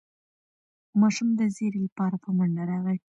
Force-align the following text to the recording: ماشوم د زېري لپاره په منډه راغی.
ماشوم 1.01 1.29
د 1.39 1.41
زېري 1.55 1.79
لپاره 1.85 2.15
په 2.23 2.29
منډه 2.37 2.63
راغی. 2.69 2.97